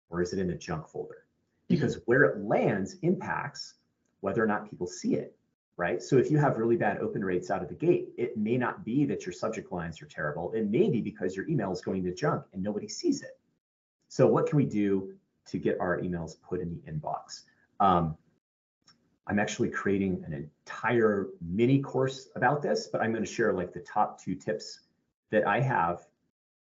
[0.09, 1.25] Or is it in the junk folder?
[1.67, 3.75] Because where it lands impacts
[4.25, 5.35] whether or not people see it,
[5.77, 6.01] right?
[6.01, 8.83] So if you have really bad open rates out of the gate, it may not
[8.83, 10.51] be that your subject lines are terrible.
[10.53, 13.37] It may be because your email is going to junk and nobody sees it.
[14.07, 15.13] So what can we do
[15.51, 17.43] to get our emails put in the inbox?
[17.79, 18.17] Um,
[19.27, 23.73] I'm actually creating an entire mini course about this, but I'm going to share like
[23.73, 24.79] the top two tips
[25.29, 26.01] that I have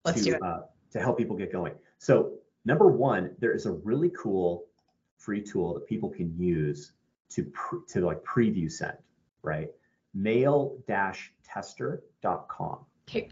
[0.04, 0.60] Let's to, uh,
[0.92, 1.72] to help people get going.
[1.96, 2.34] So
[2.66, 4.66] number one, there is a really cool
[5.16, 6.92] free tool that people can use
[7.30, 7.50] to
[7.88, 8.98] to like preview send,
[9.42, 9.70] right?
[10.14, 12.78] Mail-tester.com.
[13.08, 13.30] Okay.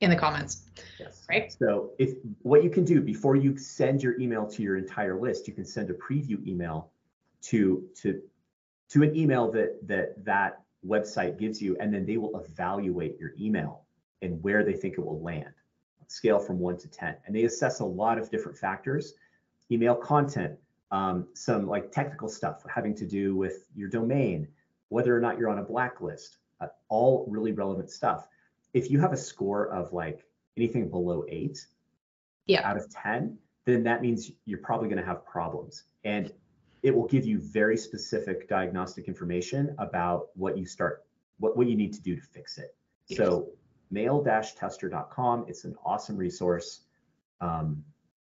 [0.00, 0.64] In the comments.
[0.98, 1.24] Yes.
[1.28, 1.50] Right.
[1.50, 5.48] So if what you can do before you send your email to your entire list,
[5.48, 6.90] you can send a preview email
[7.42, 8.20] to to
[8.90, 13.32] to an email that that that website gives you, and then they will evaluate your
[13.40, 13.86] email
[14.22, 15.54] and where they think it will land.
[16.08, 19.14] Scale from one to ten, and they assess a lot of different factors:
[19.72, 20.56] email content,
[20.90, 24.48] um, some like technical stuff having to do with your domain,
[24.88, 28.28] whether or not you're on a blacklist, uh, all really relevant stuff.
[28.72, 30.24] If you have a score of like
[30.56, 31.66] anything below eight
[32.46, 32.68] yeah.
[32.68, 35.84] out of 10, then that means you're probably going to have problems.
[36.04, 36.32] And
[36.82, 41.04] it will give you very specific diagnostic information about what you start,
[41.38, 42.76] what, what you need to do to fix it.
[43.08, 43.18] Yes.
[43.18, 43.48] So
[43.90, 46.82] mail-tester.com, it's an awesome resource.
[47.40, 47.84] Um,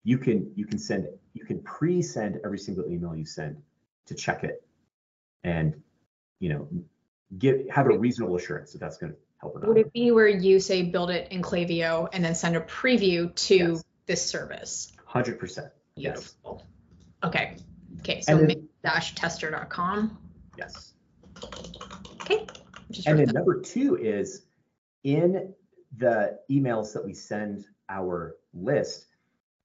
[0.07, 3.61] you can you can send you can pre-send every single email you send
[4.05, 4.65] to check it
[5.43, 5.75] and
[6.39, 6.65] you know
[7.37, 10.29] get have a reasonable assurance that that's going to help it would it be where
[10.29, 13.83] you say build it in Klaviyo and then send a preview to yes.
[14.05, 14.93] this service?
[15.09, 16.35] 100% yes.
[17.25, 17.57] Okay.
[17.99, 20.17] Okay so then, dash tester.com
[20.57, 20.93] yes.
[22.21, 22.47] Okay.
[22.91, 24.45] Just and then number two is
[25.03, 25.53] in
[25.97, 29.07] the emails that we send our list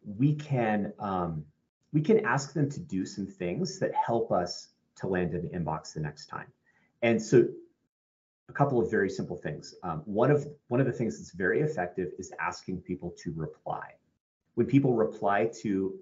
[0.05, 1.44] we can um,
[1.92, 5.48] we can ask them to do some things that help us to land in the
[5.48, 6.46] inbox the next time.
[7.03, 7.46] And so
[8.48, 9.74] a couple of very simple things.
[9.82, 13.92] Um, one of one of the things that's very effective is asking people to reply.
[14.55, 15.94] When people reply to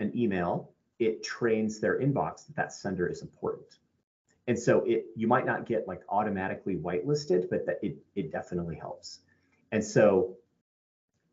[0.00, 3.78] an email, it trains their inbox that that sender is important.
[4.48, 8.76] And so it you might not get like automatically whitelisted, but that it it definitely
[8.76, 9.20] helps.
[9.70, 10.36] And so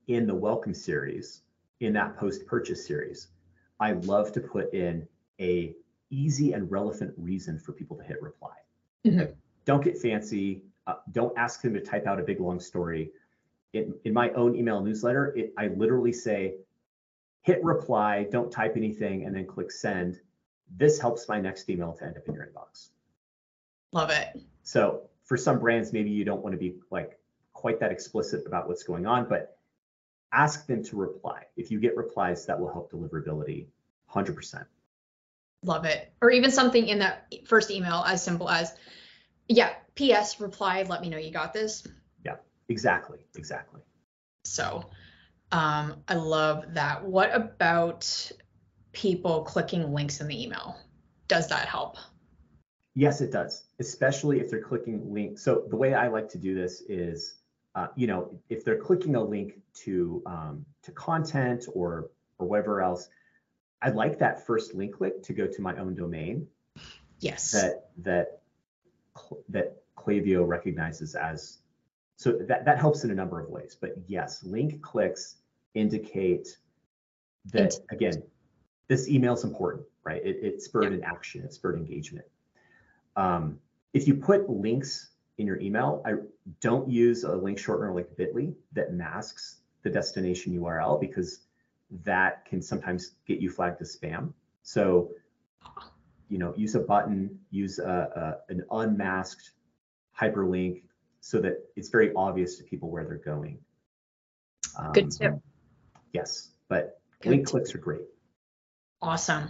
[0.07, 1.41] in the welcome series,
[1.79, 3.27] in that post-purchase series,
[3.79, 5.07] I love to put in
[5.39, 5.73] a
[6.09, 8.55] easy and relevant reason for people to hit reply.
[9.05, 9.31] Mm-hmm.
[9.65, 10.63] Don't get fancy.
[10.87, 13.11] Uh, don't ask them to type out a big long story.
[13.73, 16.55] In, in my own email newsletter, it, I literally say,
[17.43, 20.19] hit reply, don't type anything, and then click send.
[20.75, 22.89] This helps my next email to end up in your inbox.
[23.91, 24.41] Love it.
[24.63, 27.19] So for some brands, maybe you don't want to be like
[27.53, 29.58] quite that explicit about what's going on, but
[30.31, 31.43] ask them to reply.
[31.55, 33.67] If you get replies, that will help deliverability
[34.13, 34.65] 100%.
[35.63, 36.13] Love it.
[36.21, 38.73] Or even something in that first email as simple as,
[39.47, 41.85] yeah, PS, reply, let me know you got this.
[42.23, 42.35] Yeah,
[42.69, 43.19] exactly.
[43.35, 43.81] Exactly.
[44.45, 44.89] So
[45.51, 47.03] um, I love that.
[47.03, 48.31] What about
[48.93, 50.77] people clicking links in the email?
[51.27, 51.97] Does that help?
[52.95, 55.41] Yes, it does, especially if they're clicking links.
[55.43, 57.35] So the way I like to do this is
[57.75, 62.81] uh, you know, if they're clicking a link to um, to content or or whatever
[62.81, 63.09] else,
[63.81, 66.47] I'd like that first link click to go to my own domain.
[67.19, 67.51] Yes.
[67.51, 68.41] That that
[69.49, 71.59] that Klaviyo recognizes as
[72.15, 73.77] so that that helps in a number of ways.
[73.79, 75.37] But yes, link clicks
[75.73, 76.57] indicate
[77.45, 78.23] that again,
[78.87, 80.21] this email is important, right?
[80.25, 82.25] It, it spurred an action, it spurred engagement.
[83.15, 83.59] Um,
[83.93, 85.09] if you put links
[85.39, 86.15] in your email, I
[86.59, 91.39] don't use a link shortener like Bitly that masks the destination URL because
[92.03, 94.33] that can sometimes get you flagged as spam.
[94.63, 95.11] So,
[96.27, 99.51] you know, use a button, use a, a, an unmasked
[100.19, 100.83] hyperlink
[101.21, 103.59] so that it's very obvious to people where they're going.
[104.77, 105.33] Um, Good tip.
[106.11, 107.51] Yes, but Good link tip.
[107.51, 108.03] clicks are great.
[109.01, 109.49] Awesome.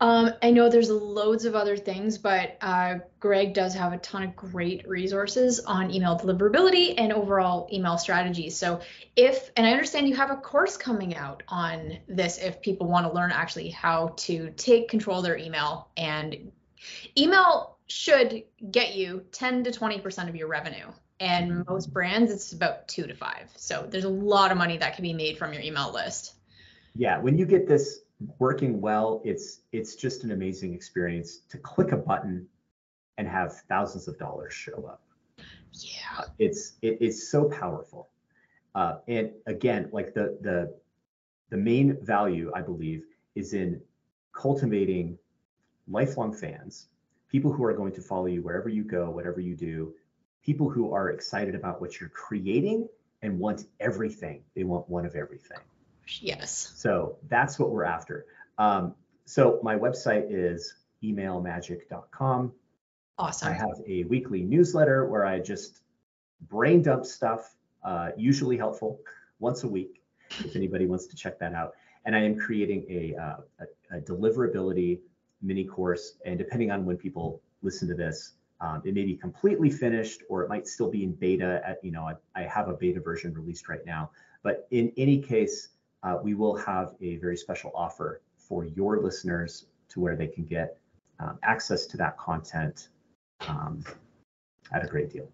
[0.00, 4.24] Um, I know there's loads of other things, but uh, Greg does have a ton
[4.24, 8.56] of great resources on email deliverability and overall email strategies.
[8.56, 8.80] So,
[9.14, 13.06] if, and I understand you have a course coming out on this if people want
[13.06, 16.50] to learn actually how to take control of their email, and
[17.16, 20.86] email should get you 10 to 20% of your revenue.
[21.20, 23.48] And most brands, it's about two to five.
[23.54, 26.34] So, there's a lot of money that can be made from your email list.
[26.96, 28.00] Yeah, when you get this
[28.38, 29.20] working well.
[29.24, 32.46] It's it's just an amazing experience to click a button
[33.18, 35.02] and have thousands of dollars show up.
[35.72, 38.08] Yeah, it's it is so powerful.
[38.74, 40.74] Uh, and again, like the the
[41.50, 43.04] the main value I believe
[43.34, 43.80] is in
[44.32, 45.18] cultivating
[45.88, 46.88] lifelong fans,
[47.28, 49.92] people who are going to follow you wherever you go, whatever you do,
[50.42, 52.88] people who are excited about what you're creating
[53.22, 54.42] and want everything.
[54.54, 55.58] They want one of everything.
[56.20, 56.72] Yes.
[56.76, 58.26] So that's what we're after.
[58.58, 58.94] Um,
[59.24, 62.52] so my website is emailmagic.com.
[63.18, 63.48] Awesome.
[63.48, 65.80] I have a weekly newsletter where I just
[66.48, 69.00] brain dump stuff, uh, usually helpful,
[69.38, 70.02] once a week,
[70.40, 71.74] if anybody wants to check that out.
[72.04, 75.00] And I am creating a, uh, a, a, deliverability
[75.42, 76.14] mini course.
[76.26, 80.42] And depending on when people listen to this, um, it may be completely finished or
[80.42, 81.62] it might still be in beta.
[81.64, 84.10] At, you know, I, I have a beta version released right now.
[84.42, 85.68] But in any case,
[86.04, 90.44] uh, we will have a very special offer for your listeners to where they can
[90.44, 90.78] get
[91.18, 92.88] um, access to that content
[93.48, 93.82] um,
[94.72, 95.28] at a great deal.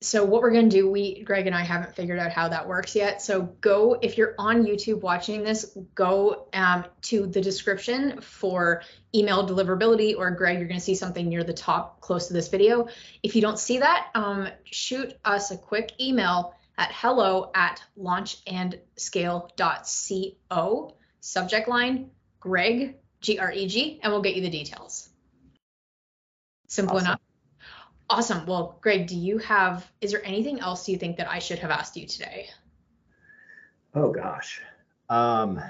[0.00, 2.66] So what we're going to do, we Greg and I haven't figured out how that
[2.66, 3.22] works yet.
[3.22, 8.82] So go if you're on YouTube watching this, go um, to the description for
[9.14, 12.48] email deliverability, or Greg, you're going to see something near the top close to this
[12.48, 12.88] video.
[13.22, 20.96] If you don't see that, um, shoot us a quick email at hello at launchandscale.co.
[21.20, 22.10] Subject line
[22.40, 25.08] Greg G R E G, and we'll get you the details.
[26.66, 27.06] Simple Awesome.
[27.06, 27.20] enough.
[28.10, 28.44] Awesome.
[28.46, 31.70] Well, Greg, do you have, is there anything else you think that I should have
[31.70, 32.48] asked you today?
[33.94, 34.60] Oh gosh.
[35.08, 35.62] Um,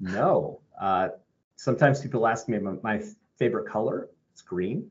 [0.00, 0.60] no.
[0.80, 1.10] Uh,
[1.54, 3.00] sometimes people ask me my, my
[3.38, 4.08] favorite color.
[4.32, 4.90] It's green.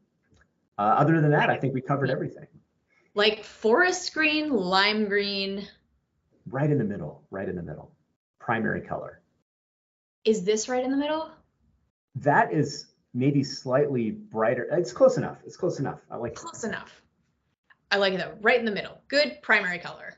[0.77, 2.47] Uh, other than that, I think we covered everything.
[3.18, 5.68] Like forest green, lime green.
[6.51, 7.24] Right in the middle.
[7.32, 7.91] Right in the middle.
[8.38, 9.22] Primary color.
[10.24, 11.32] Is this right in the middle?
[12.13, 14.68] That is maybe slightly brighter.
[14.72, 15.39] It's close enough.
[15.47, 15.99] It's close enough.
[16.11, 16.36] I like.
[16.36, 17.01] Close enough.
[17.89, 18.38] I like it though.
[18.39, 19.01] Right in the middle.
[19.07, 20.13] Good primary color.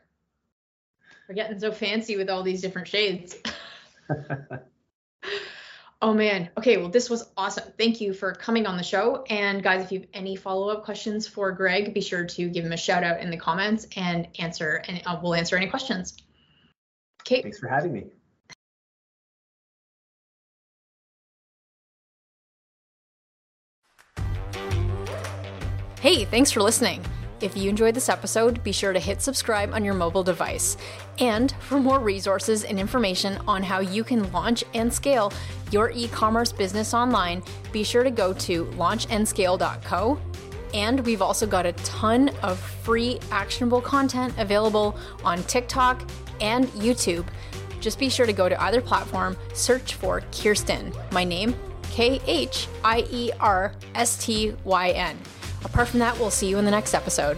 [1.30, 3.38] We're getting so fancy with all these different shades.
[6.02, 6.50] Oh man.
[6.58, 7.74] Okay, well this was awesome.
[7.78, 9.26] Thank you for coming on the show.
[9.30, 12.72] And guys, if you have any follow-up questions for Greg, be sure to give him
[12.72, 16.16] a shout out in the comments and answer and uh, we'll answer any questions.
[17.24, 17.42] Okay.
[17.42, 18.06] Thanks for having me.
[26.00, 27.04] Hey, thanks for listening.
[27.42, 30.76] If you enjoyed this episode, be sure to hit subscribe on your mobile device.
[31.20, 35.32] And for more resources and information on how you can launch and scale
[35.72, 40.20] your e commerce business online, be sure to go to launchandscale.co.
[40.74, 46.02] And we've also got a ton of free actionable content available on TikTok
[46.42, 47.26] and YouTube.
[47.80, 52.68] Just be sure to go to either platform, search for Khierstyn, my name, K H
[52.84, 55.18] I E R S T Y N.
[55.66, 57.38] Apart from that, we'll see you in the next episode.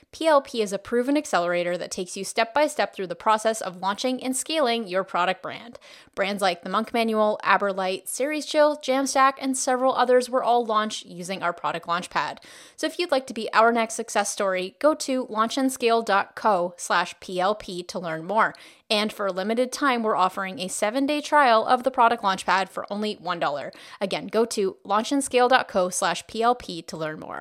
[0.13, 3.77] PLP is a proven accelerator that takes you step by step through the process of
[3.77, 5.79] launching and scaling your product brand.
[6.15, 11.05] Brands like the Monk Manual, Aberlite, Series Chill, Jamstack, and several others were all launched
[11.05, 12.39] using our product Launchpad.
[12.75, 17.87] So if you'd like to be our next success story, go to launchandscale.co slash PLP
[17.87, 18.53] to learn more.
[18.89, 22.67] And for a limited time, we're offering a seven day trial of the product Launchpad
[22.67, 23.73] for only $1.
[24.01, 27.39] Again, go to launchandscale.co slash PLP to learn more.